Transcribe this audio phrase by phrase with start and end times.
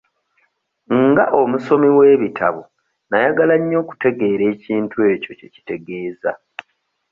[1.07, 6.31] Nga omusomi w'ebitabo nnayagala nnyo okutegeera ekintu ekyo kye kitegeeza.